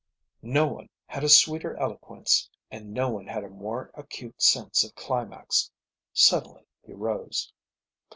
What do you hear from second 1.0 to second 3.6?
had a sweeter eloquence, and no one had a